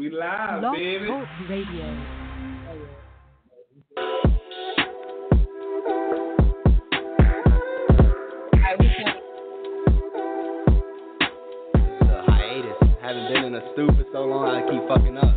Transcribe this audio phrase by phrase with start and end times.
[0.00, 1.08] We live, Blog baby.
[1.08, 1.84] Talk Radio.
[12.08, 12.72] a hiatus.
[13.02, 15.36] Haven't been in a stew for so long, I keep fucking up.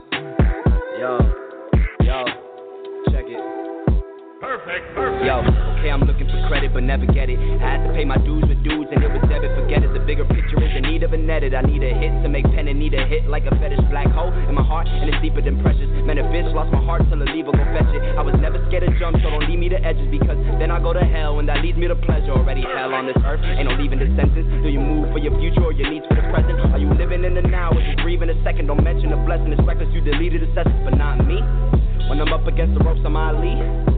[0.98, 1.20] Yo,
[2.06, 2.24] yo,
[3.12, 3.44] check it.
[4.40, 5.26] Perfect, perfect.
[5.26, 7.36] Yo, okay, I'm looking for credit but never get it.
[7.60, 9.52] I had to pay my dues with dudes and it was debit.
[9.60, 11.52] Forget it, the bigger picture is in need of an edit.
[11.52, 14.08] I need a hit to make pen and need a hit like a fetish black
[14.16, 15.92] hole in my heart and it's deeper than precious.
[16.08, 18.00] Man, a bitch lost my heart till a leave go fetch it.
[18.16, 20.80] I was never scared to jump, so don't leave me to edges because then I
[20.80, 22.32] go to hell and that leads me to pleasure.
[22.32, 24.48] Already hell on this earth, ain't no leaving the sentence.
[24.64, 26.64] Do you move for your future or your needs for the present?
[26.72, 28.72] Are you living in the now or just grieving a second?
[28.72, 29.92] Don't mention the blessing, it's reckless.
[29.92, 31.44] You deleted the sessions, but not me.
[32.08, 33.93] When I'm up against the ropes, I'm Ali.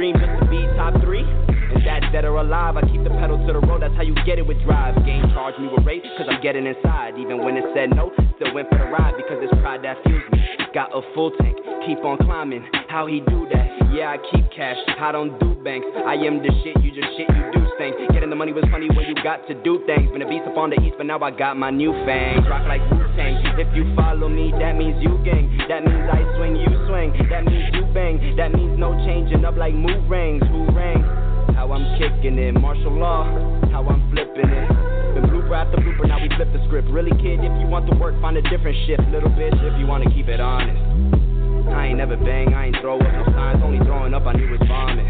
[0.00, 1.20] Dream just to be top three.
[1.20, 2.78] And that's dead or alive.
[2.78, 4.96] I keep the pedal to the road, that's how you get it with drive.
[5.04, 7.20] Game charge me with rate, cause I'm getting inside.
[7.20, 8.08] Even when it said no,
[8.40, 10.40] still went for the ride because it's pride that fuels me.
[10.72, 12.64] Got a full tank, keep on climbing.
[12.88, 13.92] How he do that?
[13.92, 15.86] Yeah, I keep cash, I don't do banks.
[15.92, 17.92] I am the shit, you just shit, you do things.
[18.16, 20.08] Getting the money was funny when you got to do things.
[20.16, 22.48] Been a beast up on the east, but now I got my new fangs.
[22.48, 22.99] Rock like.
[23.58, 25.50] If you follow me, that means you gang.
[25.68, 27.14] That means I swing, you swing.
[27.30, 28.36] That means you bang.
[28.36, 30.42] That means no changing up like move rings.
[30.50, 31.02] Who rang?
[31.54, 32.52] How I'm kicking it.
[32.54, 33.24] Martial law,
[33.70, 34.68] how I'm flipping it.
[35.14, 36.88] Been blooper after blooper, now we flip the script.
[36.88, 39.02] Really, kid, if you want to work, find a different shift.
[39.10, 40.78] Little bitch, if you want to keep it honest.
[41.74, 44.54] I ain't never bang, I ain't throw up no signs, only throwing up, I knew
[44.54, 45.06] it's vomit.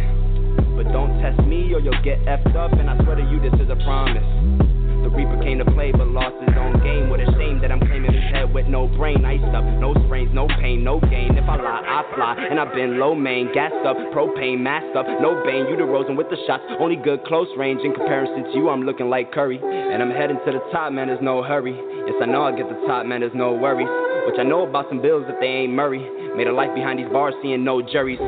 [0.76, 3.54] But don't test me or you'll get effed up, and I swear to you, this
[3.60, 4.69] is a promise.
[5.02, 7.08] The Reaper came to play, but lost his own game.
[7.08, 9.24] What a shame that I'm claiming his head with no brain.
[9.24, 11.36] Iced up, no sprains, no pain, no gain.
[11.36, 15.06] If I lie, I fly, and I've been low main, gassed up, propane, masked up,
[15.20, 15.66] no bane.
[15.66, 17.80] You the Rosen with the shots, only good close range.
[17.82, 21.08] In comparison to you, I'm looking like Curry, and I'm heading to the top, man.
[21.08, 21.74] There's no hurry.
[22.06, 23.20] Yes, I know I get the top, man.
[23.20, 23.88] There's no worries.
[24.26, 26.04] Which I know about some bills if they ain't Murray.
[26.36, 28.20] Made a life behind these bars, seeing no juries.
[28.20, 28.26] We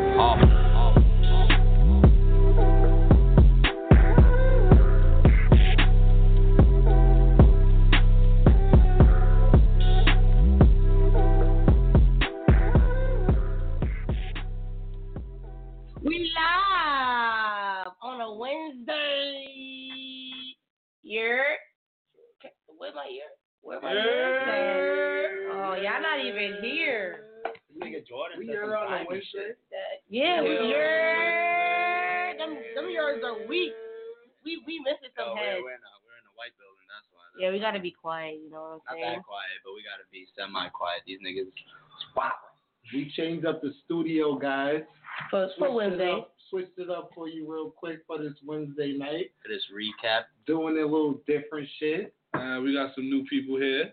[43.22, 44.83] changed up the studio, guys.
[45.30, 46.08] For for Wednesday.
[46.08, 49.33] It up, switched it up for you real quick for this Wednesday night.
[49.42, 52.14] For this recap, Doing a little different shit.
[52.34, 53.90] Uh, we got some new people here.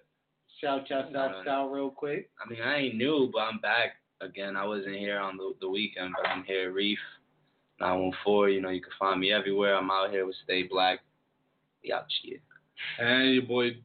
[0.62, 2.29] Shout yourself shout, no, out real quick.
[2.44, 4.56] I mean, I ain't new, but I'm back again.
[4.57, 6.72] I wasn't here on the, the weekend, but I'm here.
[6.72, 7.00] Reef
[7.79, 8.56] 914.
[8.56, 9.75] You know, you can find me everywhere.
[9.78, 11.00] I'm out here with Stay Black.
[11.84, 12.40] We out here.
[13.00, 13.78] And your boy,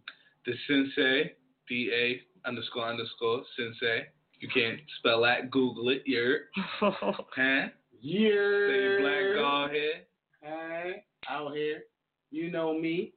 [0.47, 1.33] the Sensei,
[1.69, 4.07] D A underscore underscore Sensei.
[4.45, 5.51] You can't spell that.
[5.51, 6.03] Google it.
[6.05, 6.41] You're.
[6.81, 7.13] Huh?
[8.03, 8.29] Yeah.
[8.69, 10.03] Stay black dog here.
[10.43, 11.85] Hey, out here.
[12.31, 13.15] You know me,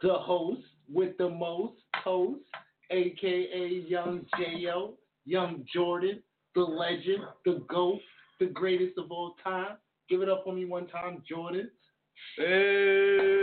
[0.00, 2.40] the host with the most host,
[2.90, 4.94] aka Young J.O.,
[5.26, 6.22] Young Jordan,
[6.54, 8.00] the legend, the GOAT,
[8.38, 9.76] the greatest of all time.
[10.08, 11.70] Give it up for me one time, Jordan.
[12.38, 13.42] Yeah,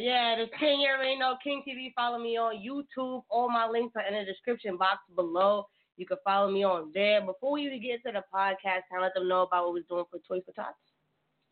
[0.00, 1.92] yeah, this King here ain't no King TV.
[1.94, 3.22] Follow me on YouTube.
[3.28, 5.66] All my links are in the description box below.
[5.96, 7.20] You can follow me on there.
[7.20, 9.82] Before we even get to the podcast, can I let them know about what we're
[9.88, 10.76] doing for Toys for Tots?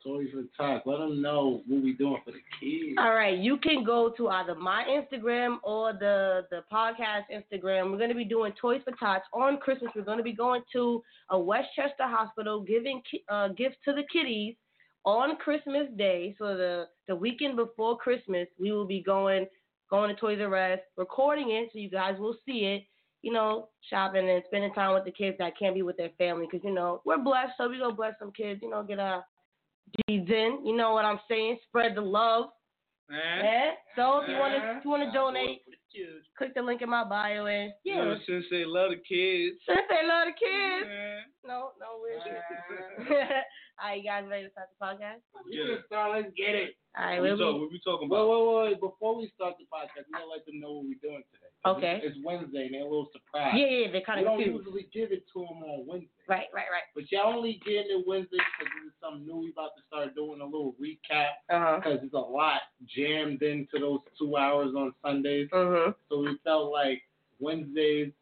[0.05, 0.87] Toys for Tots.
[0.87, 2.97] Let them know what we're doing for the kids.
[2.99, 7.91] All right, you can go to either my Instagram or the the podcast Instagram.
[7.91, 9.91] We're gonna be doing Toys for Tots on Christmas.
[9.97, 14.55] We're gonna be going to a Westchester hospital giving uh, gifts to the kiddies
[15.07, 16.35] on Christmas Day.
[16.39, 19.47] So the the weekend before Christmas, we will be going
[19.89, 22.83] going to Toys R Us, recording it so you guys will see it.
[23.23, 26.47] You know, shopping and spending time with the kids that can't be with their family
[26.51, 28.61] because you know we're blessed, so we gonna bless some kids.
[28.63, 29.25] You know, get our
[30.09, 30.61] G's in.
[30.65, 31.59] You know what I'm saying?
[31.69, 32.47] Spread the love.
[33.09, 33.71] Yeah.
[33.95, 34.79] So if you want to, eh?
[34.79, 35.63] if you want to donate,
[36.37, 38.05] click the link in my bio and You yeah.
[38.05, 39.59] know, Sensei love the kids.
[39.67, 40.91] Since they love the kids.
[40.91, 41.21] Yeah.
[41.47, 42.21] No, no weird
[43.77, 43.83] shit.
[43.83, 45.21] All right, you guys ready to start the podcast?
[45.49, 45.77] Yeah.
[45.87, 46.77] Start, let's get it.
[46.99, 48.25] All right, What we'll we, talk, be, what we talking about?
[48.29, 48.81] wait, wait, wait.
[48.81, 51.53] Before we start the podcast, we gotta let them know what we're doing today.
[51.67, 52.01] Okay.
[52.01, 53.59] It's, it's Wednesday and they're a little surprised.
[53.59, 54.65] yeah, yeah, they're kind We don't confused.
[54.65, 56.25] usually give it to them on Wednesday.
[56.29, 56.89] Right, right, right.
[56.95, 59.37] But y'all only getting it Wednesday because this is something new.
[59.45, 61.77] We about to start doing a little recap huh.
[61.85, 65.51] because it's a lot jammed into those two hours on Sundays.
[65.53, 65.95] Mhm.
[66.09, 67.03] So we felt like
[67.41, 68.13] Wednesdays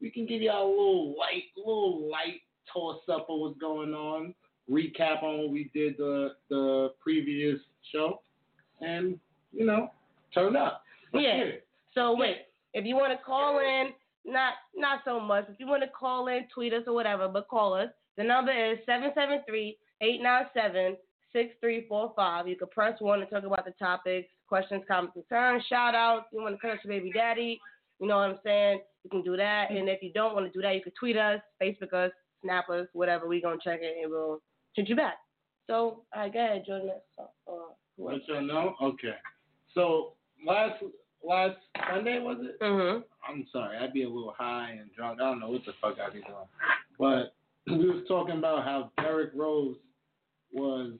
[0.00, 2.40] we can give y'all a little light, little light
[2.72, 4.34] toss up of what's going on,
[4.70, 7.58] recap on what we did the the previous
[7.92, 8.20] show,
[8.80, 9.18] and
[9.52, 9.90] you know,
[10.34, 10.82] turn up.
[11.12, 11.50] Let's Yeah.
[11.94, 13.90] So wait, if you want to call in,
[14.24, 15.46] not not so much.
[15.48, 17.90] If you want to call in, tweet us or whatever, but call us.
[18.16, 18.78] The number is
[20.02, 22.48] 773-897-6345.
[22.48, 26.26] You can press one to talk about the topics, questions, comments, concerns, shout outs.
[26.32, 27.60] You want to touch your baby daddy,
[28.00, 28.80] you know what I'm saying?
[29.04, 29.70] You can do that.
[29.70, 32.12] And if you don't want to do that, you can tweet us, Facebook us,
[32.42, 33.26] snap us, whatever.
[33.26, 34.40] We're going to check it and we'll
[34.74, 35.18] hit you back.
[35.66, 36.90] So, all right, go ahead, Jordan.
[37.18, 37.52] Uh,
[37.96, 38.20] who else?
[38.28, 38.74] Let y'all know.
[38.82, 39.14] Okay.
[39.74, 40.12] So
[40.46, 40.82] last
[41.24, 41.56] last
[41.88, 42.60] Sunday was it?
[42.60, 43.04] Mhm.
[43.28, 45.20] I'm sorry, I'd be a little high and drunk.
[45.20, 46.48] I don't know what the fuck I'd be doing.
[46.98, 47.34] But
[47.66, 49.76] we was talking about how Derrick Rose
[50.52, 50.94] was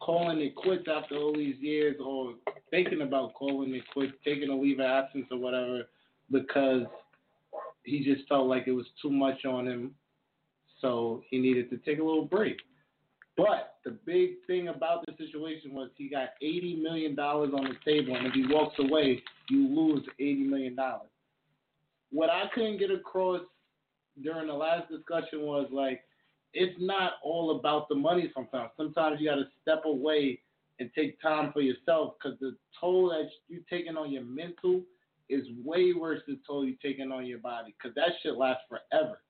[0.00, 2.34] calling it quits after all these years or
[2.70, 5.82] thinking about calling it quits, taking a leave of absence or whatever
[6.30, 6.82] because
[7.84, 9.94] he just felt like it was too much on him.
[10.82, 12.58] So he needed to take a little break.
[13.36, 17.90] But the big thing about the situation was he got eighty million dollars on the
[17.90, 21.08] table, and if he walks away, you lose eighty million dollars.
[22.10, 23.40] What I couldn't get across
[24.22, 26.02] during the last discussion was like,
[26.52, 28.30] it's not all about the money.
[28.34, 30.38] Sometimes, sometimes you got to step away
[30.78, 34.82] and take time for yourself because the toll that you're taking on your mental
[35.30, 38.64] is way worse than the toll you're taking on your body because that shit lasts
[38.68, 39.20] forever.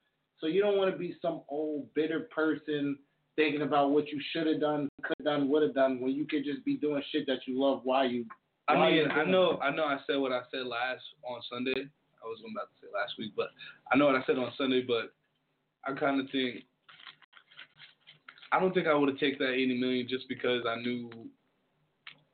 [0.43, 2.99] So you don't want to be some old bitter person
[3.37, 6.27] thinking about what you should have done, could have done, would have done, when you
[6.27, 8.27] could just be doing shit that you love while you.
[8.67, 9.61] I mean, I know, it.
[9.63, 9.85] I know.
[9.85, 11.87] I said what I said last on Sunday.
[12.23, 13.49] I was about to say last week, but
[13.93, 14.83] I know what I said on Sunday.
[14.83, 15.13] But
[15.87, 16.65] I kind of think
[18.53, 21.11] I don't think I would have taken that eighty million just because I knew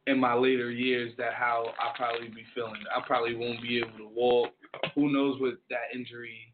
[0.07, 2.83] in my later years that how I probably be feeling.
[2.95, 4.51] I probably won't be able to walk.
[4.95, 6.53] Who knows what that injury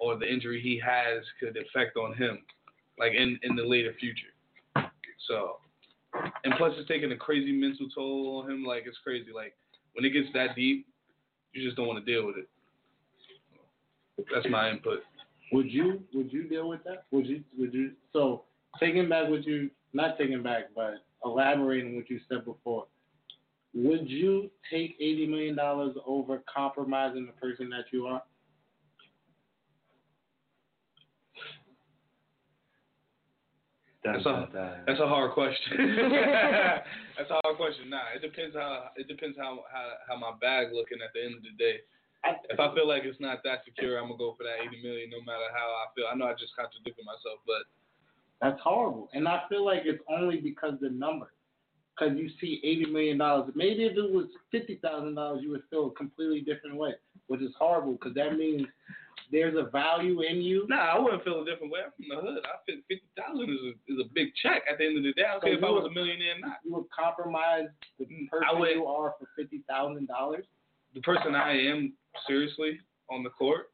[0.00, 2.38] or the injury he has could affect on him,
[2.98, 4.32] like in in the later future.
[5.28, 5.58] So,
[6.44, 8.64] and plus it's taking a crazy mental toll on him.
[8.64, 9.30] Like it's crazy.
[9.34, 9.54] Like
[9.94, 10.86] when it gets that deep,
[11.52, 12.48] you just don't want to deal with it.
[14.32, 15.00] That's my input.
[15.52, 17.04] Would you would you deal with that?
[17.10, 18.44] Would you would you so
[18.78, 22.86] taking back what you not taking back but elaborating what you said before.
[23.74, 28.22] Would you take eighty million dollars over compromising the person that you are?
[34.12, 35.76] That's a that's a hard question.
[37.16, 37.90] that's a hard question.
[37.90, 41.36] Nah, it depends how it depends how how how my bag looking at the end
[41.36, 41.80] of the day.
[42.50, 45.08] If I feel like it's not that secure, I'm gonna go for that 80 million,
[45.08, 46.04] no matter how I feel.
[46.04, 47.64] I know I just contradicted myself, but
[48.40, 49.08] That's horrible.
[49.12, 51.32] And I feel like it's only because the number.
[51.98, 53.52] Because you see eighty million dollars.
[53.54, 56.94] Maybe if it was fifty thousand dollars, you would feel a completely different way,
[57.26, 57.92] which is horrible.
[57.92, 58.66] Because that means
[59.30, 60.66] there's a value in you.
[60.68, 61.80] nah, I wouldn't feel a different way.
[61.84, 62.44] I'm from the hood.
[62.44, 65.22] I feel 50,000 is a is a big check at the end of the day.
[65.24, 66.58] I don't So care if I was would- a millionaire or not.
[66.64, 67.68] You would compromise
[67.98, 70.46] the Mm, person I would- you are for fifty thousand dollars.
[70.94, 71.96] The person I am,
[72.26, 73.70] seriously, on the court,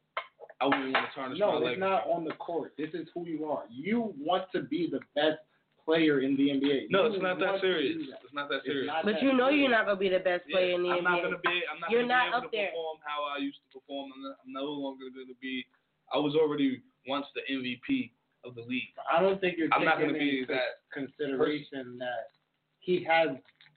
[0.61, 1.79] I wouldn't want to tarnish No, my it's legacy.
[1.81, 2.73] not on the court.
[2.77, 3.63] This is who you are.
[3.69, 5.39] You want to be the best
[5.87, 6.91] player in the NBA.
[6.91, 7.95] No, it's not that serious.
[8.11, 8.19] that.
[8.27, 8.87] It's not that serious.
[8.91, 9.61] not But that you know serious.
[9.63, 11.03] you're not gonna be the best player in the I'm NBA.
[11.07, 11.57] not gonna be.
[11.71, 12.67] I'm not You're gonna not be able up to there.
[12.75, 14.11] perform how I used to perform.
[14.11, 15.63] I'm, not, I'm no longer gonna be.
[16.13, 18.11] I was already once the MVP
[18.43, 18.91] of the league.
[19.07, 22.35] I don't think you're I'm not taking gonna be that consideration that
[22.79, 23.29] he has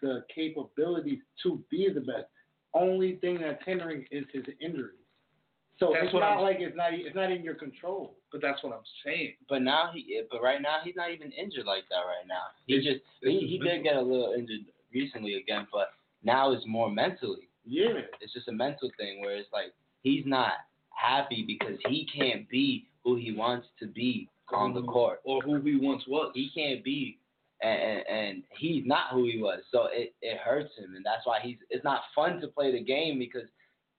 [0.03, 2.27] the capabilities to be the best.
[2.75, 4.99] Only thing that's hindering is his injury.
[5.81, 8.15] So That's it's what not I'm- like it's not it's not in your control.
[8.31, 9.35] But that's what I'm saying.
[9.49, 12.07] But now he, eh, but right now he's not even injured like that.
[12.07, 15.67] Right now, he It's- just it's he, he did get a little injured recently again,
[15.73, 15.89] but
[16.23, 17.49] now it's more mentally.
[17.65, 18.03] Yeah.
[18.21, 19.73] It's just a mental thing where it's like
[20.03, 20.53] he's not
[20.91, 24.91] happy because he can't be who he wants to be on the mm-hmm.
[24.91, 25.21] court.
[25.25, 26.33] Or who he once was.
[26.35, 27.19] He can't be,
[27.63, 29.61] and, and, and he's not who he was.
[29.73, 31.57] So it it hurts him, and that's why he's.
[31.71, 33.49] It's not fun to play the game because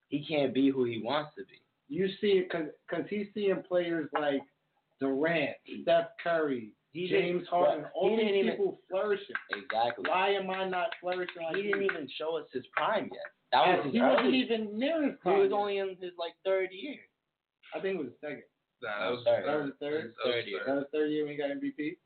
[0.09, 1.61] he can't be who he wants to be.
[1.91, 4.39] You see it because he's seeing players like
[5.01, 9.35] Durant, Steph Curry, He James didn't- Harden, well, all these didn't even- people flourishing.
[9.51, 10.09] Exactly.
[10.09, 11.91] Why am I not flourishing like He didn't you?
[11.91, 13.31] even show us his prime yet.
[13.51, 15.35] That was his he wasn't even near his prime.
[15.35, 15.39] He prime.
[15.41, 16.99] was only in his like third year.
[17.73, 18.43] I think it was the second.
[18.81, 19.45] Nah, that was Third.
[19.45, 20.03] That was the third?
[20.03, 20.63] That was Third year.
[20.65, 21.97] That was the third year when he got MVP.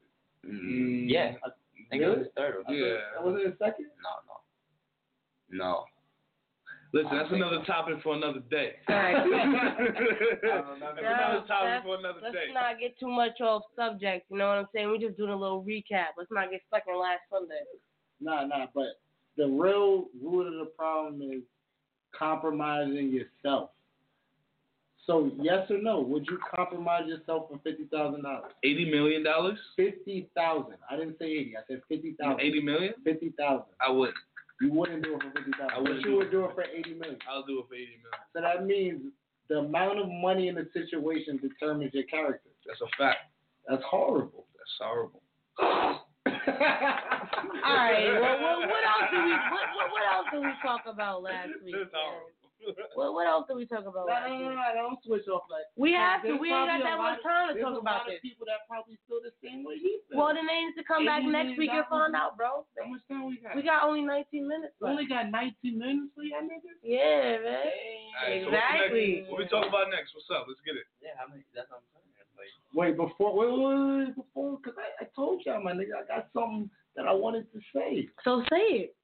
[0.45, 1.49] Mm, yeah, I
[1.89, 2.55] think it was his third.
[2.67, 3.19] Or Yeah.
[3.21, 3.85] Was it a second?
[4.01, 5.85] No, no, no.
[6.95, 8.71] Listen, that's another topic for another day.
[8.87, 9.13] All right.
[10.41, 12.53] that's another That's- topic for another Let's day.
[12.53, 14.27] not get too much off subject.
[14.31, 14.87] You know what I'm saying?
[14.87, 16.15] We're just doing a little recap.
[16.17, 17.59] Let's not get stuck in last Sunday.
[18.21, 18.67] Nah, nah.
[18.73, 19.01] But
[19.35, 21.41] the real root of the problem is
[22.17, 23.71] compromising yourself.
[25.05, 25.99] So yes or no?
[25.99, 28.53] Would you compromise yourself for fifty thousand dollars?
[28.63, 29.59] Eighty million dollars?
[29.75, 30.77] Fifty thousand.
[30.89, 31.55] I didn't say eighty.
[31.57, 32.39] I said fifty thousand.
[32.39, 32.93] Eighty million?
[33.03, 33.65] Fifty thousand.
[33.85, 34.13] I would.
[34.61, 35.83] You wouldn't do it for fifty thousand, I thousand.
[35.83, 37.19] wouldn't But you do would do it for eighty million.
[37.29, 38.21] I'll do it for eighty million.
[38.33, 39.01] So that means
[39.49, 42.49] the amount of money in the situation determines your character.
[42.65, 43.19] That's a fact.
[43.67, 44.45] That's horrible.
[44.57, 45.21] That's horrible.
[45.59, 45.99] All
[47.75, 48.19] right.
[48.19, 51.49] Well, what, what else did we what, what, what else did we talk about last
[51.63, 51.75] week?
[52.59, 52.87] That's man?
[52.93, 52.95] horrible.
[52.95, 54.57] What, what else do we talk about No, last no, no, week?
[54.57, 55.67] no, don't switch off like.
[55.75, 56.39] We have to.
[56.39, 58.17] We ain't got probably a that much time to There's talk a about lot this.
[58.17, 60.15] of people that probably feel the same way he feels.
[60.17, 62.63] Well, then they need to come back next week and find out, bro.
[62.79, 63.53] How much time we got?
[63.57, 64.73] We got only 19 minutes.
[64.79, 66.79] We only got 19 minutes for y'all niggas.
[66.81, 67.65] Yeah, man.
[67.65, 69.07] All right, so what's Exactly.
[69.19, 69.27] next?
[69.29, 70.15] What we talk about next?
[70.15, 70.47] What's up?
[70.47, 70.87] Let's get it.
[71.03, 71.43] Yeah, how many?
[71.51, 72.03] That's what I'm saying.
[72.35, 76.03] Like, Wait, before, wait, wait, wait, before, because I, I told y'all, my nigga, I
[76.03, 78.07] got something that I wanted to say.
[78.23, 78.95] So say it.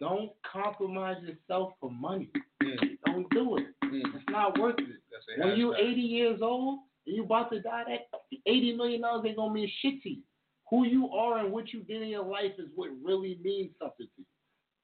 [0.00, 2.30] Don't compromise yourself for money.
[2.62, 2.76] Mm.
[3.06, 3.66] Don't do it.
[3.84, 4.00] Mm.
[4.14, 4.86] It's not worth it.
[5.10, 5.92] That's When you hashtag.
[5.92, 9.70] 80 years old and you about to die, that 80 million dollars ain't gonna mean
[9.82, 10.22] shit to you.
[10.70, 14.06] Who you are and what you did in your life is what really means something
[14.06, 14.24] to you.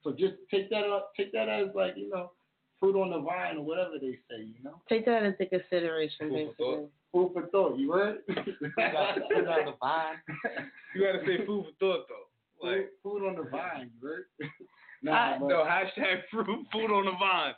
[0.02, 2.32] So just take that up, take that as like you know,
[2.80, 4.40] fruit on the vine or whatever they say.
[4.42, 6.88] You know, Take that into consideration, Food for basically.
[7.12, 7.78] food for thought.
[7.78, 8.18] You heard?
[8.28, 10.16] we got, we got the vine.
[10.94, 12.26] You gotta say food for thought though.
[12.60, 13.90] food, Like food on the vine.
[14.00, 14.24] You heard?
[15.06, 17.54] I- uh, nah, but no hashtag fruit food on the vine.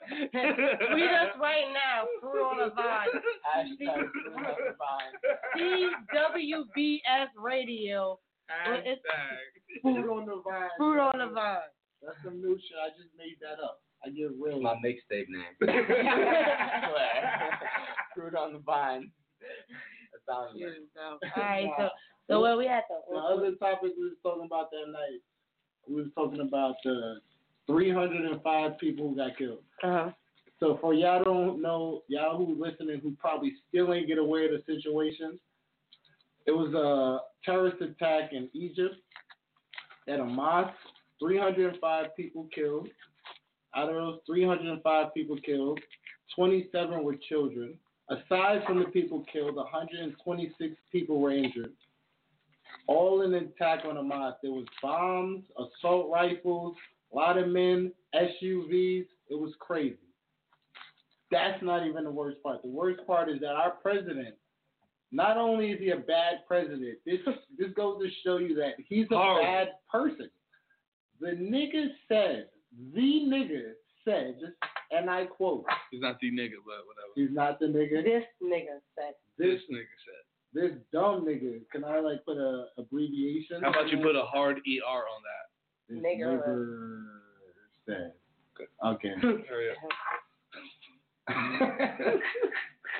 [0.94, 2.06] Read us right now.
[2.20, 3.08] Fruit on the vine.
[3.46, 5.12] Hashtag fruit on the vine.
[6.14, 8.18] CWBS Radio.
[8.50, 8.96] Hashtag.
[9.82, 10.68] food on the vine.
[10.78, 11.58] Food on the vine.
[12.02, 12.76] That's some new shit.
[12.82, 13.80] I just made that up.
[14.04, 14.60] I get real.
[14.60, 15.54] My mixtape name.
[18.14, 19.10] fruit on the vine.
[20.12, 20.74] That sounds good.
[21.36, 21.88] All right, so
[22.28, 23.02] so where we at though?
[23.10, 25.20] The other topic we was talking about that night,
[25.88, 27.20] we was talking about the
[27.66, 29.62] 305 people who got killed.
[29.82, 30.10] Uh-huh.
[30.58, 34.52] So for y'all don't know, y'all who listening who probably still ain't get aware of
[34.52, 35.38] the situation,
[36.46, 38.94] it was a terrorist attack in Egypt
[40.08, 40.74] at a mosque.
[41.18, 42.88] 305 people killed.
[43.74, 45.80] Out of those 305 people killed,
[46.34, 47.78] 27 were children.
[48.08, 51.72] Aside from the people killed, 126 people were injured.
[52.86, 54.38] All in an attack on a mosque.
[54.42, 56.76] There was bombs, assault rifles,
[57.12, 59.06] a lot of men, SUVs.
[59.28, 59.96] It was crazy.
[61.30, 62.62] That's not even the worst part.
[62.62, 64.34] The worst part is that our president,
[65.10, 67.18] not only is he a bad president, this
[67.58, 69.42] this goes to show you that he's a Horrible.
[69.42, 70.30] bad person.
[71.20, 72.48] The nigga said,
[72.94, 73.72] the nigga
[74.04, 74.52] said, just
[74.92, 77.10] and I quote, He's not the nigga, but whatever.
[77.16, 78.04] he's not the nigga.
[78.04, 79.14] This nigga said.
[79.36, 80.22] This This nigga said.
[80.54, 81.60] this dumb nigga.
[81.72, 83.62] Can I like put a abbreviation?
[83.62, 85.46] How about you put a hard ER on that?
[85.88, 86.40] This Nigger.
[86.42, 87.04] nigger
[87.86, 88.12] said.
[88.84, 89.12] Okay.
[89.20, 89.76] Hurry up.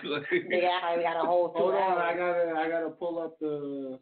[0.05, 3.47] Nigga, I got a whole Hold on, I gotta I gotta pull up the.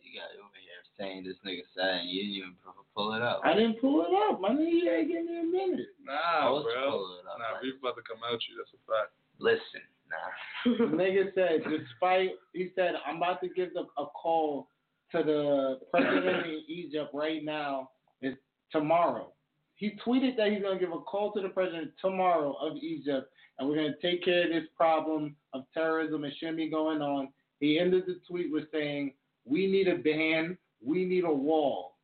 [0.02, 2.54] You got over here saying this nigga said, and you didn't even
[2.94, 3.40] pull it up.
[3.44, 4.40] I didn't pull it up.
[4.40, 5.86] My nigga, you ain't give me a minute.
[6.02, 6.90] nah, Let's bro.
[6.90, 8.56] pull it up, Nah, like- beef about to come out you.
[8.58, 9.12] That's a fact.
[9.38, 10.78] Listen, nah.
[10.78, 14.68] The nigga said, despite he said, I'm about to give the, a call
[15.12, 17.90] to the president in Egypt right now.
[18.20, 18.38] It's
[18.74, 19.32] tomorrow.
[19.76, 23.68] He tweeted that he's gonna give a call to the president tomorrow of Egypt, and
[23.68, 27.28] we're gonna take care of this problem of terrorism and shouldn't be going on.
[27.60, 29.14] He ended the tweet with saying,
[29.44, 30.58] "We need a ban.
[30.84, 31.96] We need a wall."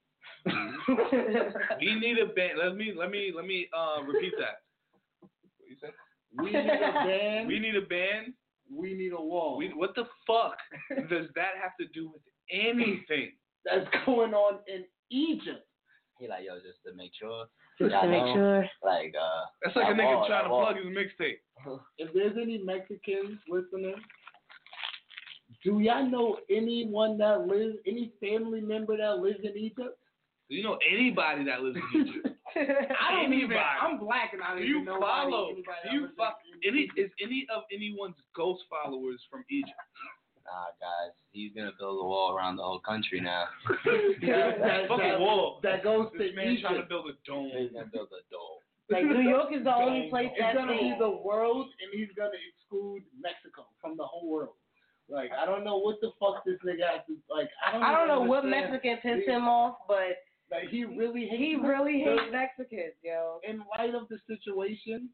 [0.47, 2.59] We need a ban.
[2.59, 4.63] Let me let me let me uh repeat that.
[5.21, 5.93] What you said?
[6.39, 7.47] We need a ban.
[7.47, 8.35] We need a ban.
[8.73, 9.57] we need a wall.
[9.57, 10.57] We what the fuck
[11.11, 13.33] does that have to do with anything?
[13.65, 15.67] That's going on in Egypt.
[16.21, 17.47] He like, yo, just to make sure.
[17.81, 18.35] Just to make know.
[18.35, 18.61] sure.
[18.85, 20.65] Like, uh, That's like a that nigga wall, trying to wall.
[20.71, 21.41] plug his mixtape.
[21.99, 23.95] if there's any Mexicans listening,
[25.65, 29.99] do y'all know anyone that lives, any family member that lives in Egypt?
[30.49, 32.29] Do you know anybody that lives in Egypt?
[32.57, 33.57] I don't even.
[33.57, 35.51] I'm black and I don't Do you even know follow?
[35.51, 36.37] anybody Do that you lives fuck?
[36.67, 39.73] Any is any of anyone's ghost followers from Egypt?
[40.45, 43.45] nah, guys, he's gonna build a wall around the whole country now.
[43.85, 45.61] that, that, Fuck a that, wall.
[45.63, 47.51] that goes to This man trying to build a dome.
[47.57, 48.61] He's gonna build a dome.
[48.91, 52.11] Like New York is the only place It's that's gonna be the world, and he's
[52.17, 54.55] gonna exclude Mexico from the whole world.
[55.09, 57.49] Like I don't know what the fuck this nigga has to like.
[57.67, 57.83] I don't.
[57.83, 58.73] I don't know what understand.
[58.73, 60.19] Mexican pissed him off, but
[60.51, 61.39] Like he really hates.
[61.43, 63.39] he really the- hates Mexicans, yo.
[63.49, 65.09] In light of the situation,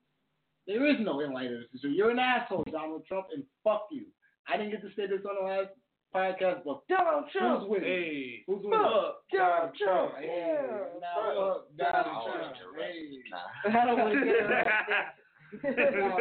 [0.66, 1.96] there is no in light of the situation.
[1.96, 4.04] You're an asshole, Donald Trump, and fuck you.
[4.48, 5.70] I didn't get to say this on the last
[6.16, 7.68] podcast, but Donald who's Trump.
[7.68, 7.84] winning?
[7.88, 8.42] Hey.
[8.46, 8.80] Who's winning?
[8.80, 10.12] Fuck Donald Trump.
[10.18, 10.66] Hey, Yeah.
[11.00, 12.76] now Fuck fuck Donald don't Trump.
[12.80, 13.18] Hey.
[13.30, 13.80] Nah.
[13.80, 16.16] I don't want to get arrested.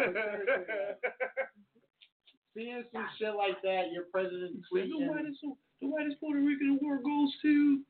[2.53, 5.07] Seeing some shit like that, your president The tweeting.
[5.09, 5.39] whitest,
[5.81, 7.81] the whitest Puerto Rican in the world goes to.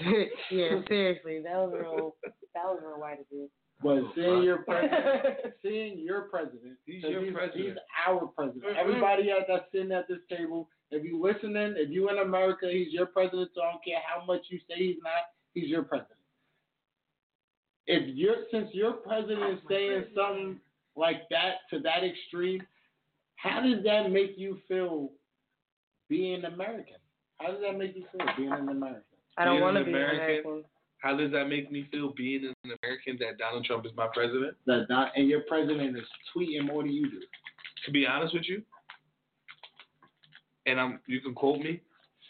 [0.52, 2.14] yeah, seriously, that was real.
[2.54, 3.50] That was real white of you.
[3.82, 7.66] But seeing your president, seeing your president, He's 'cause your he's, president.
[7.66, 7.76] he's
[8.06, 8.64] our president.
[8.64, 8.76] Mhm.
[8.76, 12.92] Everybody at that's sitting at this table, if you're listening, if you're in America, he's
[12.92, 13.50] your president.
[13.54, 15.12] So I don't care how much you say he's not,
[15.54, 16.18] he's your president.
[17.86, 20.60] If you're since your president is saying something
[20.96, 22.62] like that to that extreme,
[23.36, 25.10] how does that make you feel
[26.08, 26.96] being American?
[27.38, 29.02] How does that make you feel being an American?
[29.36, 30.20] I don't want to be American?
[30.20, 30.64] American.
[30.98, 34.56] How does that make me feel being an American that Donald Trump is my president?
[34.66, 37.20] That not, and your president is tweeting more than you do.
[37.84, 38.62] To be honest with you,
[40.66, 41.80] and I'm you can quote me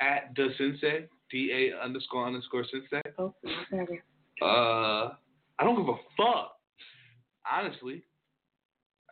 [0.01, 3.03] at the sensei, D A underscore underscore sensei.
[3.19, 3.35] Oh,
[3.73, 4.01] okay.
[4.43, 5.15] Uh,
[5.59, 6.53] I don't give a fuck.
[7.51, 8.03] Honestly,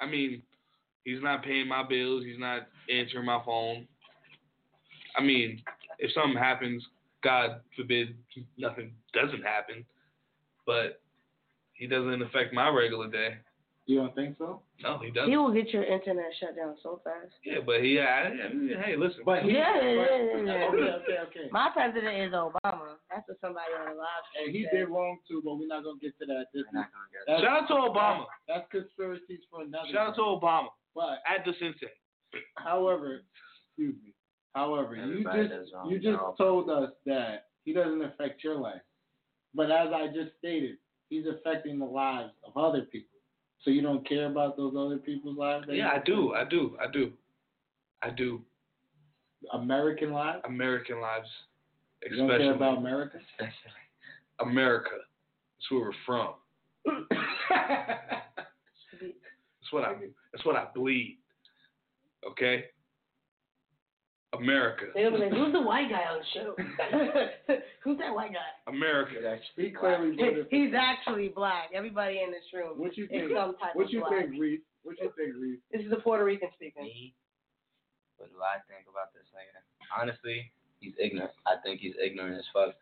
[0.01, 0.43] I mean,
[1.05, 2.25] he's not paying my bills.
[2.25, 3.87] He's not answering my phone.
[5.17, 5.63] I mean,
[5.99, 6.85] if something happens,
[7.23, 8.17] God forbid,
[8.59, 9.85] nothing doesn't happen,
[10.67, 11.01] but
[11.73, 13.39] he doesn't affect my regular day.
[13.87, 14.63] You don't think so?
[14.83, 15.31] No, he He doesn't.
[15.31, 17.29] He will get your internet shut down so fast.
[17.45, 19.21] Yeah, but he, I, I mean, hey, listen.
[19.27, 20.69] But he, Yeah, yeah, yeah, yeah.
[20.73, 21.47] Okay, okay, okay.
[21.53, 22.97] My president is Obama.
[23.13, 24.73] That's what somebody on the live stream And he said.
[24.73, 26.47] did wrong too, but we're not gonna get to that.
[26.55, 28.25] This We're not gonna get that's, Shout out to Obama.
[28.49, 29.89] That's conspiracies for another.
[29.93, 30.23] Shout out to.
[30.33, 31.93] Obama But at the sensei.
[32.57, 33.21] however,
[33.69, 34.15] excuse me.
[34.55, 36.35] However, Everybody you just you just no.
[36.39, 38.81] told us that he doesn't affect your life,
[39.55, 40.77] but as I just stated,
[41.11, 43.14] he's affecting the lives of other people.
[43.65, 45.67] So you don't care about those other people's lives?
[45.71, 46.35] Yeah, I do.
[46.35, 46.77] I do.
[46.81, 47.13] I do.
[48.03, 48.43] I do.
[49.55, 50.43] American lives.
[50.45, 51.29] American lives,
[52.03, 53.19] You don't especially care about America.
[54.41, 54.91] America.
[54.91, 56.35] That's where we're from.
[59.65, 59.95] That's what I.
[60.33, 61.19] That's what I bleed.
[62.31, 62.65] Okay.
[64.39, 64.87] America.
[64.95, 66.55] They'll be like, who's the white guy on the show?
[67.85, 68.51] who's that white guy?
[68.73, 69.15] America.
[69.57, 70.47] he clearly voted.
[70.51, 71.71] He's actually black.
[71.75, 73.33] Everybody in this room What you is think?
[73.35, 74.29] some type What of you black.
[74.29, 74.61] think, Reese?
[74.83, 75.61] What you think, Reese?
[75.73, 76.85] This is a Puerto Rican speaking.
[76.85, 77.15] Me?
[78.17, 79.59] What do I think about this nigga?
[79.91, 81.33] Honestly, he's ignorant.
[81.47, 82.75] I think he's ignorant as fuck.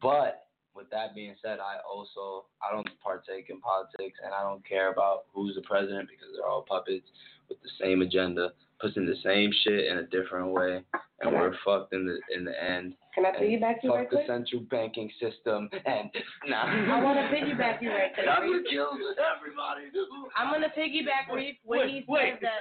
[0.00, 4.64] But with that being said, I also I don't partake in politics and I don't
[4.66, 7.06] care about who's the president because they're all puppets
[7.48, 10.82] with the same agenda, pushing the same shit in a different way,
[11.20, 12.94] and we're fucked in the in the end.
[13.14, 16.10] Can I piggyback you right fuck the central banking system and
[16.48, 16.68] nah.
[16.68, 18.26] I want to piggyback you right quick.
[18.28, 19.88] I'm gonna kill everybody.
[20.36, 22.32] I'm gonna piggyback Reef when he Wait, wait.
[22.34, 22.60] says that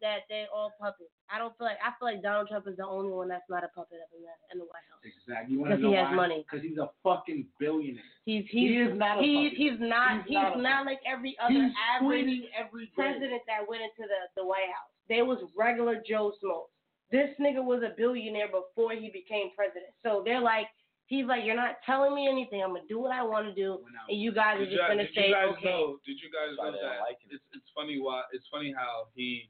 [0.00, 1.10] that they all puppets.
[1.28, 3.64] I don't feel like I feel like Donald Trump is the only one that's not
[3.66, 5.02] a puppet up in the in the White House.
[5.02, 5.54] Exactly.
[5.54, 6.14] You want to know he has why?
[6.14, 6.46] money.
[6.46, 8.06] Because he's a fucking billionaire.
[8.24, 9.58] He's He is not a he's puppet.
[9.58, 13.82] he's not He's he's, not not, like every other He's average every president that went
[13.82, 14.94] into the the White House.
[15.08, 16.70] There was regular Joe Smokes.
[17.10, 19.92] This nigga was a billionaire before he became president.
[20.02, 20.66] So they're like.
[21.10, 22.62] He's like, you're not telling me anything.
[22.62, 23.78] I'm gonna do what I want to do,
[24.10, 25.64] and you guys are Did just you, gonna did say, you guys okay.
[25.64, 25.96] know?
[26.04, 27.00] Did you guys know that?
[27.00, 27.30] like him.
[27.32, 29.48] It's it's funny why it's funny how he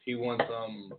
[0.00, 0.90] he wants um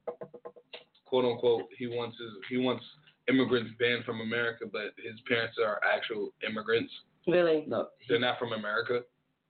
[1.05, 2.85] quote unquote he wants his he wants
[3.27, 6.93] immigrants banned from America, but his parents are actual immigrants.
[7.25, 7.63] Really?
[7.67, 9.01] No, They're not from America.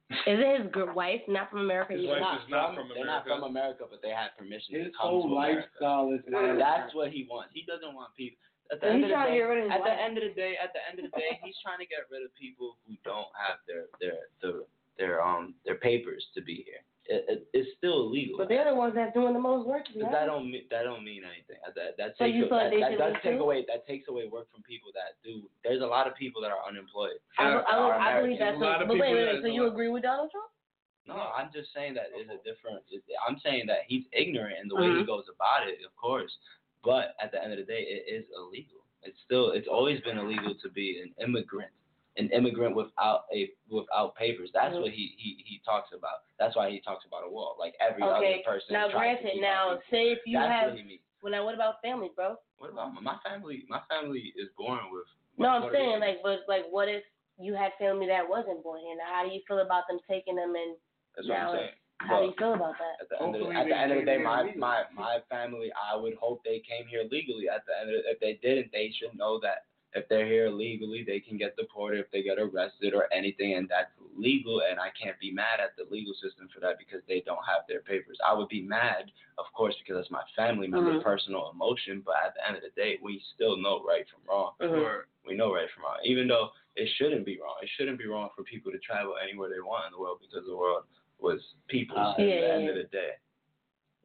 [0.09, 1.93] Is it his good wife, not from America?
[1.93, 2.17] His either?
[2.17, 3.29] wife is not from They're not America.
[3.29, 5.69] from America, but they had permission His to come whole to America.
[5.69, 6.57] lifestyle is not.
[6.57, 7.53] That's what he wants.
[7.53, 8.41] He doesn't want people.
[8.73, 10.53] At the So end of the day, get rid at the end of the day,
[10.61, 13.29] at the end of the day, he's trying to get rid of people who don't
[13.37, 14.61] have their their their,
[14.97, 16.81] their um their papers to be here.
[17.09, 18.37] It, it, it's still illegal.
[18.37, 19.81] But they're the ones that's doing the most work.
[19.89, 21.57] To But that don't mean that don't mean anything.
[21.65, 23.41] That that So takes you a- feel like that, they that does take too?
[23.41, 25.49] away that takes away work from people that do.
[25.65, 27.17] There's a lot of people that are unemployed.
[27.41, 28.39] I, Yeah, I, are I believe Americans.
[28.45, 29.49] that's A lot of but wait, people wait, that- wait.
[29.49, 30.53] So you agree with Donald Trump?
[31.09, 32.85] No, I'm just saying that it's a different.
[33.25, 35.09] I'm saying that he's ignorant in the way he Mhm.
[35.09, 36.29] goes about it, of course.
[36.85, 38.85] But at the end of the day, it is illegal.
[39.01, 39.49] It's still.
[39.57, 41.73] It's always been illegal to be an immigrant,
[42.19, 44.51] an immigrant without a without papers.
[44.53, 44.81] That's Mhm.
[44.83, 46.23] what he, he he talks about.
[46.37, 47.55] That's why he talks about a wall.
[47.57, 48.43] Like every Okay.
[48.43, 48.73] other person.
[48.73, 50.31] Now, tries to granted, now out say if people.
[50.31, 50.69] you That's have.
[50.71, 51.01] what he means.
[51.23, 52.35] Well, now what about family, bro?
[52.59, 53.63] What about my, my family?
[53.67, 55.07] My family is born with.
[55.37, 56.07] No, I'm Puerto saying Rican.
[56.07, 57.03] like, but like, what if
[57.39, 58.95] you had family that wasn't born here?
[58.97, 60.75] Now, how do you feel about them taking them and
[61.15, 61.75] That's what I'm saying.
[62.01, 62.95] How do you feel about that?
[63.03, 65.69] At the end of the, at the end of the day, my, my my family,
[65.75, 67.49] I would hope they came here legally.
[67.49, 70.49] At the end of the, if they didn't, they should know that if they're here
[70.49, 74.61] legally, they can get deported if they get arrested or anything, and that's legal.
[74.69, 77.63] And I can't be mad at the legal system for that because they don't have
[77.67, 78.17] their papers.
[78.25, 81.03] I would be mad, of course, because that's my family member, Mhm.
[81.03, 82.01] personal emotion.
[82.01, 84.53] But at the end of the day, we still know right from wrong.
[84.59, 84.77] Mhm.
[84.85, 87.57] Or We know right from wrong, even though it shouldn't be wrong.
[87.61, 90.45] It shouldn't be wrong for people to travel anywhere they want in the world because
[90.45, 90.85] the world
[91.19, 93.15] was people's Uh, at the yeah, yeah, end of the day.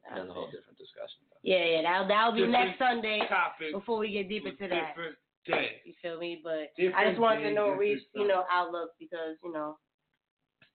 [0.09, 1.21] That's a whole different discussion.
[1.29, 1.37] though.
[1.41, 3.71] Yeah, yeah, that'll that'll be Different next Sunday topic.
[3.71, 4.89] before we get deep into that.
[4.89, 5.81] Different day.
[5.85, 6.41] You feel me?
[6.43, 9.77] But I just wanted to know different Reef's, you know, outlook because you know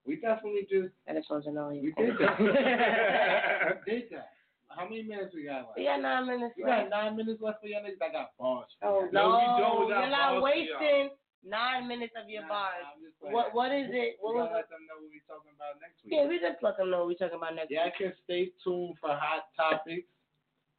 [0.07, 1.69] We definitely just I just wanted to know.
[1.69, 1.95] we you.
[1.95, 2.39] did that.
[3.87, 4.31] we did that.
[4.71, 5.79] How many minutes we got left?
[5.79, 6.91] We got nine minutes got left.
[6.91, 7.99] nine minutes left for your niggas.
[8.01, 8.71] I got bars.
[8.83, 9.13] Oh y'all.
[9.13, 10.43] no, No, we don't you're not y'all.
[10.43, 11.11] wasting
[11.45, 12.85] nine minutes of your Nah, bars.
[13.23, 13.31] nah.
[13.35, 14.17] What what is it?
[14.21, 16.15] What we was let them know what we talking about next week.
[16.15, 17.99] Yeah, we just let them know what we talking about next Y'all week.
[17.99, 20.07] can stay tuned for hot topics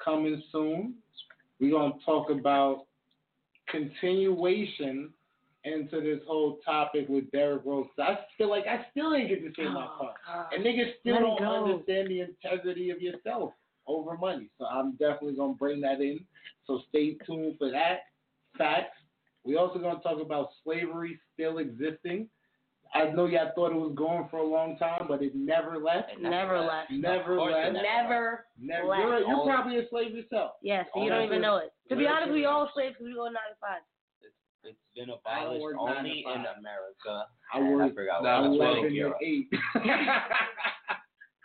[0.04, 0.96] coming soon.
[1.60, 2.88] We're gonna talk about
[3.72, 5.10] continuation
[5.64, 7.88] into this whole topic with Derrick Rose.
[8.00, 10.16] I feel like I still ain't get to say my Oh, part.
[10.26, 10.46] God.
[10.54, 13.54] And niggas still Let don't understand the integrity of yourself
[13.88, 14.50] over money.
[14.58, 16.20] So I'm definitely gonna bring that in.
[16.66, 18.00] So stay tuned for that.
[18.58, 18.98] Facts.
[19.44, 22.28] We also gonna talk about slavery still existing.
[22.94, 26.12] I know y'all thought it was going for a long time, but it never left.
[26.12, 26.92] It Never left.
[26.92, 27.74] Never Of course left.
[27.74, 28.46] Never.
[28.60, 28.88] Never.
[28.88, 29.02] left.
[29.02, 30.52] You're, you're probably a slave yourself.
[30.62, 31.72] Yes, so you don't even know it.
[31.90, 33.80] To be honest, we your- all slaves because we go nine to five.
[34.64, 36.46] It's been I don't abolished only in.
[36.60, 37.26] America.
[37.54, 37.92] I and work.
[37.92, 38.86] I forgot Nah, what I that's I work twelve.
[38.86, 39.18] in Europe.
[39.20, 39.48] the eight.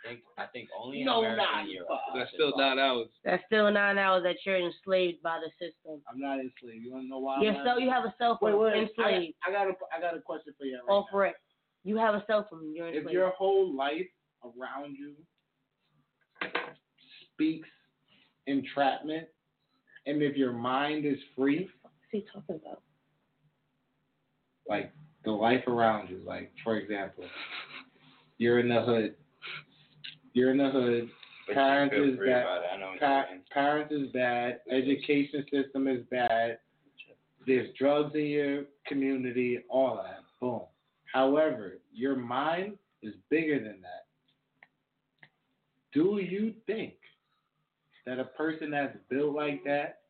[0.07, 1.89] I think I think only in No, America nine Europe.
[2.15, 3.07] That's still nine hours.
[3.25, 6.01] That's still nine hours that you're enslaved by the system.
[6.09, 6.83] I'm not enslaved.
[6.83, 7.41] You wanna know why?
[7.41, 8.61] Your I'm you have a cell Wait, phone.
[8.61, 8.73] wait.
[8.89, 9.33] enslaved.
[9.45, 10.79] I, I got a, I got a question for you.
[10.87, 11.17] Right Off now.
[11.19, 11.35] rip.
[11.83, 12.73] You have a cell phone.
[12.73, 13.07] You're enslaved.
[13.07, 14.07] If your whole life
[14.43, 15.13] around you
[17.33, 17.67] speaks
[18.47, 19.27] entrapment,
[20.05, 22.81] and if your mind is free, What's he talking about?
[24.69, 24.91] like
[25.25, 27.25] the life around you, like for example,
[28.37, 29.15] you're in the hood,
[30.37, 31.09] you're in the hood,
[31.47, 32.41] But Parents is bad.
[32.43, 32.67] about it.
[32.73, 36.59] I know what pa- parents is bad, education system is bad,
[37.47, 40.61] there's drugs in your community, all that, boom.
[41.11, 44.05] However, your mind is bigger than that.
[45.93, 46.93] Do you think
[48.05, 50.01] that a person that's built like that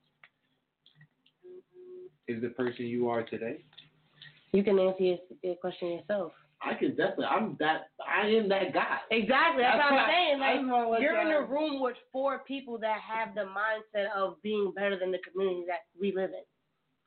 [2.27, 3.63] is the person you are today?
[4.51, 6.33] You can answer your, your question yourself.
[6.61, 7.25] I can definitely.
[7.25, 7.89] I'm that.
[8.01, 8.97] I am that guy.
[9.11, 9.61] Exactly.
[9.63, 10.39] That's, what I'm saying.
[10.39, 13.41] Like just wanna let you're in y'all- a room with four people that have the
[13.45, 16.43] mindset of being better than the community that we live in.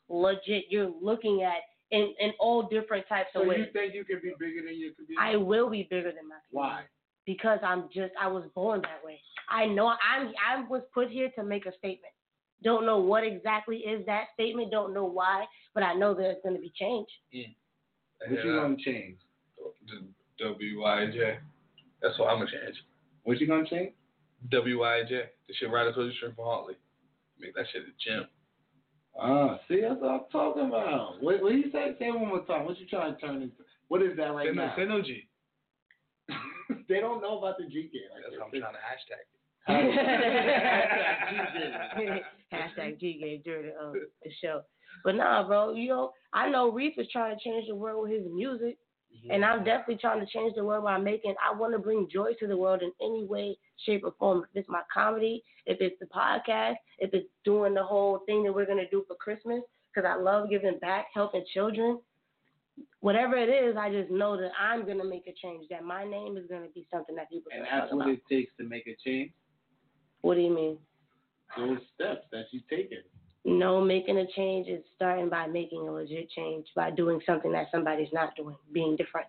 [0.09, 3.59] Legit, you're looking at in in all different types So of ways.
[3.59, 5.17] So you think you can be bigger than your community?
[5.19, 6.53] I will be bigger than my community.
[6.53, 6.83] Why?
[7.27, 9.21] Because I'm just I was born that way.
[9.49, 12.15] I know I'm I was put here to make a statement.
[12.63, 14.71] Don't know what exactly is that statement.
[14.71, 17.09] Don't know why, but I know there's going to be change.
[18.29, 19.17] What you gonna change?
[20.39, 21.39] W Y J.
[22.03, 22.77] That's what I'm gonna change.
[23.25, 23.93] What you gonna change?
[24.51, 25.23] W Y J.
[25.49, 26.75] The shit right across the street from Hartley.
[27.39, 28.27] Make that shit a gym.
[29.19, 31.23] Ah, see, that's what I'm talking about.
[31.23, 31.97] What, what you say?
[31.99, 32.65] Say it one more time.
[32.65, 33.57] What you trying to turn into?
[33.89, 34.75] What is that right say no, now?
[34.77, 35.27] say no G.
[36.89, 38.03] they don't know about the G game.
[38.15, 39.27] That's what I'm trying to hashtag.
[39.27, 39.31] it.
[42.53, 44.63] Hashtag G game during the, uh, the show.
[45.05, 48.13] But nah, bro, you know, I know Reef is trying to change the world with
[48.13, 48.79] his music,
[49.13, 49.33] Mm-hmm.
[49.33, 51.35] and I'm definitely trying to change the world by making.
[51.45, 54.45] I want to bring joy to the world in any way, shape, or form.
[54.55, 58.53] If it's my comedy, if it's the podcast, if it's doing the whole thing that
[58.55, 61.99] we're gonna do for Christmas, because I love giving back, helping children.
[63.01, 65.67] Whatever it is, I just know that I'm gonna make a change.
[65.71, 68.15] That my name is gonna be something that people And that's what about.
[68.15, 69.33] it takes to make a change.
[70.23, 70.79] What do you mean?
[71.57, 73.03] Those steps that you taking.
[73.45, 77.69] No, making a change is starting by making a legit change by doing something that
[77.73, 79.29] somebody's not doing, being different.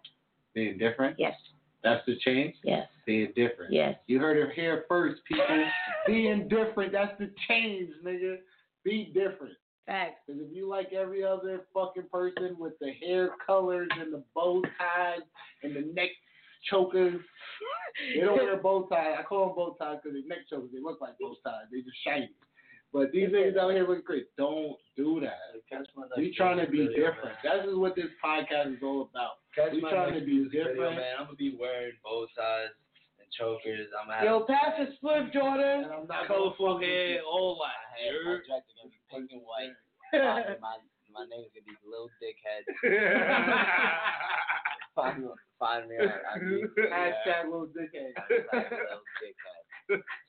[0.53, 1.17] Being different.
[1.17, 1.33] Yes,
[1.81, 2.55] That's the change.
[2.63, 3.71] yes, Being different.
[3.71, 3.95] yes.
[4.07, 5.45] You heard it here first, people.
[6.05, 6.91] Being different.
[6.91, 8.37] That's the change, nigga.
[8.83, 9.53] Be different.
[9.85, 10.19] Facts.
[10.27, 14.61] Because if you like every other fucking person with the hair colors and the bow
[14.77, 15.21] ties
[15.63, 16.09] and the neck
[16.69, 17.19] chokers,
[18.13, 19.15] they don't wear bow ties.
[19.17, 20.69] I call them bow ties because they neck chokers.
[20.73, 21.65] They look like bow ties.
[21.71, 22.29] They just shiny.
[22.93, 24.27] But these niggas out here look great.
[24.37, 25.39] Don't do that.
[26.17, 27.37] We trying to be different.
[27.43, 29.39] That is what this podcast is all about.
[29.55, 30.95] Catch We my trying to be music video, different.
[30.97, 31.15] man.
[31.19, 32.75] I'm gonna be wearing bow ties
[33.19, 33.87] and chokers.
[33.95, 35.87] I'm gonna Yo, pass the split, Jordan.
[35.87, 37.95] And I'm not Colorful gonna fuck with hair, all my that.
[37.95, 38.43] hair, my Shirt.
[38.47, 39.71] jacket gonna be pink and white.
[40.11, 40.75] my my
[41.15, 42.63] my name's gonna be Lil Dickhead.
[44.93, 45.23] Find,
[45.57, 46.67] find me on IG.
[46.91, 48.11] Hashtag little dickhead.
[48.19, 49.60] Hashtag little dickhead.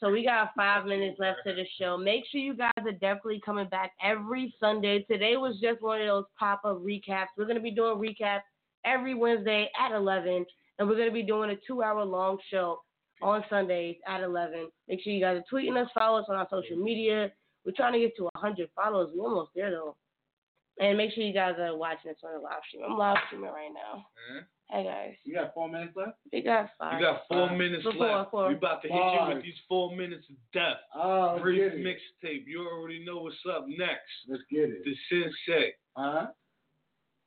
[0.00, 1.96] So we got five minutes left to the show.
[1.96, 5.02] Make sure you guys are definitely coming back every Sunday.
[5.04, 7.26] Today was just one of those pop up recaps.
[7.36, 8.42] We're gonna be doing recaps
[8.84, 10.44] every Wednesday at eleven,
[10.78, 12.80] and we're gonna be doing a two hour long show
[13.22, 14.68] on Sundays at eleven.
[14.88, 17.30] Make sure you guys are tweeting us, follow us on our social media.
[17.64, 19.10] We're trying to get to hundred followers.
[19.14, 19.96] We're almost there though.
[20.80, 22.82] And make sure you guys are watching us on the live stream.
[22.84, 24.06] I'm live streaming right now.
[24.32, 24.44] Mhm.
[24.72, 26.16] Hey guys, You got four minutes left?
[26.32, 26.98] we got five.
[26.98, 27.58] You got four Five.
[27.58, 28.30] minutes Four, left.
[28.30, 28.48] four.
[28.48, 30.80] We about to hit you with these four minutes of death.
[30.96, 32.46] Oh, Brief mixtape.
[32.46, 34.08] You already know what's up next.
[34.28, 34.80] Let's get it.
[34.82, 35.74] The Sensei.
[35.94, 36.28] Huh?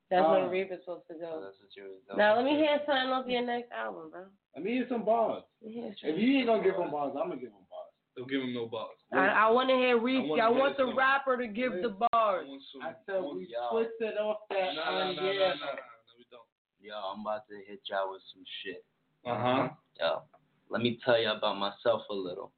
[0.09, 0.31] That's Oh.
[0.31, 1.31] where Reaper's supposed to So go.
[1.37, 2.17] Oh, that's what you was doing.
[2.17, 4.25] Now let me hear something off your next album, bro.
[4.55, 5.43] Let me hear some bars.
[5.61, 7.93] Let me hear If you ain't gonna give him bars, I'm gonna give him bars.
[8.17, 8.97] Don't give him no bars.
[9.13, 10.25] I, I want to hear Reese.
[10.25, 12.47] I wanna I, hear want the rapper to give the bars.
[12.49, 15.77] want some, I said we twisted off that Nah, nah, on nah, nah, nah, nah,
[15.77, 16.41] nah, we don't.
[16.85, 18.83] Yo, I'm about to hit y'all with some shit.
[19.25, 19.69] Uh huh.
[19.99, 20.21] Yo,
[20.69, 22.51] let me tell you about myself a little.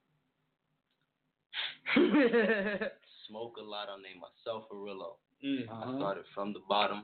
[3.29, 5.15] Smoke a lot, I name myself a Rillo.
[5.45, 5.69] Mm.
[5.69, 5.97] I Uh-huh.
[5.97, 7.03] started from the bottom,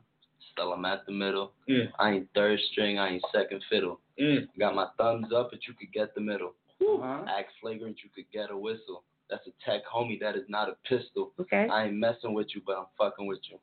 [0.52, 1.54] still I'm at the middle.
[1.70, 1.92] Mm.
[2.00, 4.00] I ain't third string, I ain't second fiddle.
[4.20, 4.48] Mm.
[4.60, 6.54] Got my thumbs up, but you could get the middle.
[6.82, 7.24] Uh-huh.
[7.30, 9.04] Act flagrant, you could get a whistle.
[9.30, 11.32] That's a tech homie, that is not a pistol.
[11.40, 11.68] okay.
[11.72, 13.58] I ain't messing with you, but I'm fucking with you.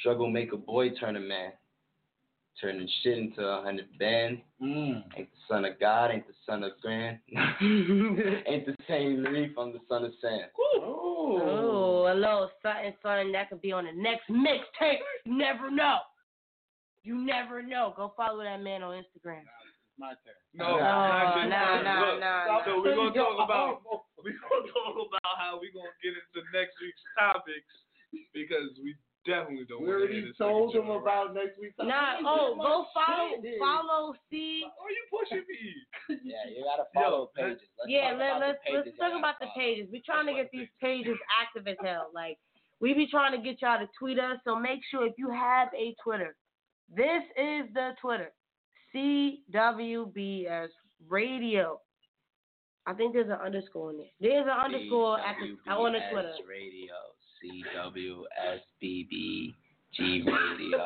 [0.00, 1.52] Struggle make a boy turn a man.
[2.60, 4.40] Turning shit into a hundred bands.
[4.62, 5.02] Mm.
[5.16, 7.18] Ain't the son of God, ain't the son of Grand.
[7.32, 10.46] ain't the same leaf, I'm the son of Sam.
[10.58, 11.40] Oh.
[11.42, 15.00] oh, a little something, something that could be on the next mixtape.
[15.24, 15.98] You never know.
[17.02, 17.94] You never know.
[17.96, 19.42] Go follow that man on Instagram.
[19.98, 20.38] My turn.
[20.54, 21.48] No, No, not yet.
[21.48, 24.04] nah, Look, nah, nah, So we're gonna talk about oh.
[24.24, 27.72] we gonna talk about how we're gonna get into next week's topics
[28.32, 28.94] because we
[29.26, 32.18] definitely don't We want to already hear this told them Joe about next week's Nah,
[32.18, 32.26] topic.
[32.26, 33.58] oh, go follow, shit.
[33.58, 34.64] follow, see.
[34.66, 35.60] Why are you pushing me?
[36.24, 37.62] Yeah, you gotta follow Yo, pages.
[37.78, 39.88] Let's Yeah, let, let's the let's talk about the pages.
[39.92, 42.10] We're trying to get these pages active as hell.
[42.12, 42.38] Like
[42.80, 44.38] we be trying to get y'all to tweet us.
[44.44, 46.34] So make sure if you have a Twitter,
[46.94, 48.32] this is the Twitter,
[48.94, 50.68] CWBS
[51.08, 51.80] Radio.
[52.86, 54.06] I think there's an underscore in there.
[54.20, 56.32] There's an underscore at the on the Twitter.
[56.48, 56.92] Radio,
[57.42, 59.54] CWSBBG
[60.26, 60.78] Radio.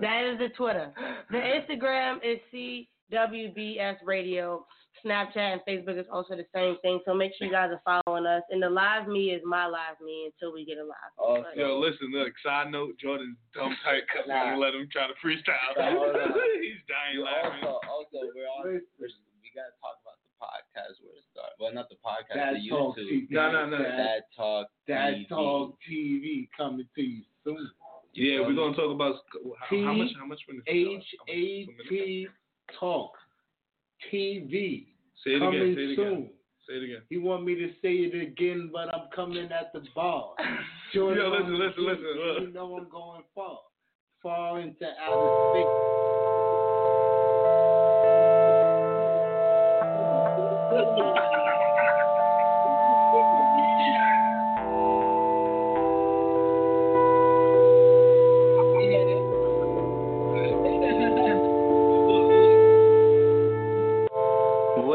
[0.00, 0.92] that is the Twitter.
[1.30, 4.66] The Instagram is CWBS Radio.
[5.06, 6.98] Snapchat and Facebook is also the same thing.
[7.06, 8.42] So make sure you guys are following us.
[8.50, 11.12] And the live me is my live me until we get a live.
[11.16, 12.34] Also, oh, But- Yo, listen, look.
[12.42, 14.50] Side note: Jordan's dumb tight because we Nah.
[14.50, 15.70] gonna let him try to freestyle.
[15.78, 15.94] Nah.
[16.66, 17.62] He's dying laughing.
[17.62, 18.74] also, also, we're on.
[18.74, 18.90] Listen.
[18.98, 19.06] We're,
[19.38, 21.54] we gotta talk about the podcast where it started.
[21.60, 23.12] Well, not the podcast, Dad the Talk YouTube.
[23.12, 23.26] TV.
[23.30, 23.78] No, no, no.
[23.78, 24.66] Dad Talk.
[24.86, 25.28] Dad TV.
[25.28, 27.70] Talk TV coming to you soon.
[28.14, 29.16] Yeah, we're gonna talk about
[29.60, 30.08] how, how much.
[30.18, 30.40] How much?
[30.48, 32.26] When H A T
[32.80, 33.12] Talk
[34.12, 34.86] TV
[35.24, 35.40] Say it again.
[35.50, 36.06] coming Say it soon.
[36.06, 36.30] again.
[36.68, 37.02] Say it again.
[37.10, 40.34] He want me to say it again, but I'm coming at the bar.
[40.94, 42.42] Yo, listen, listen, listen.
[42.48, 43.58] You know I'm going far,
[44.22, 45.97] far into outer space.
[50.78, 50.86] Would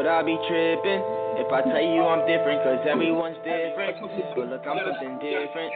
[0.08, 1.04] I be tripping
[1.36, 2.64] if I tell you I'm different?
[2.64, 4.00] Cause everyone's different.
[4.36, 5.74] But look, I'm something different.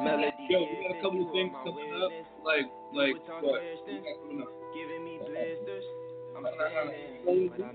[0.00, 0.32] Melody.
[0.48, 2.08] Yo, we got a couple of things coming up.
[2.46, 3.60] Like, like what?
[4.72, 5.84] Giving me blisters.
[6.34, 7.72] I'm standing, but I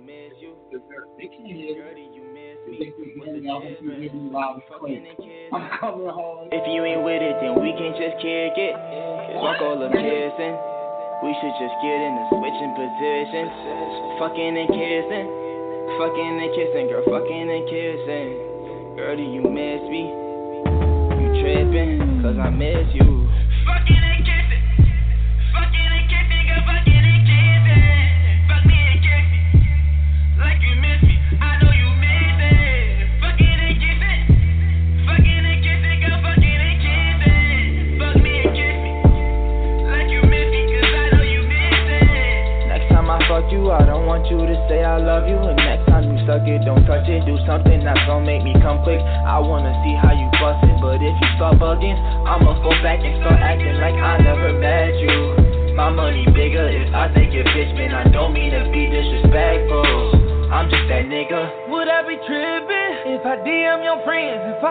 [1.19, 1.75] miss you.
[1.75, 2.93] Girlie, you miss me.
[3.19, 4.63] What's the difference?
[4.71, 5.51] Fucking and kissing.
[5.51, 6.47] I'm coming home.
[6.51, 8.75] If you ain't with it, then we can just kick it.
[9.35, 10.55] Fuck all the kissing.
[11.19, 13.51] We should just get into switching positions.
[14.23, 15.27] Fucking and kissing.
[15.99, 17.03] Fucking and kissing, girl.
[17.03, 18.29] Fucking and kissing.
[18.95, 20.07] Girl, do you miss me?
[21.19, 23.18] You tripping, cause I miss you.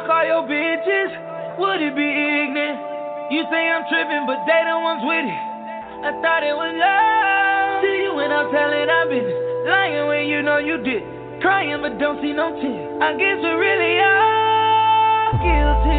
[0.09, 1.59] Friends and fuck all your bitches?
[1.59, 2.81] Would it be ignorant?
[3.31, 5.42] You say I'm tripping, but they the ones with it.
[6.01, 7.83] I thought it was love.
[7.83, 9.37] See you when I'm telling our business.
[9.66, 11.03] Lying when you know you did.
[11.42, 13.03] Crying but don't see no tears.
[13.03, 15.98] I guess we really are guilty.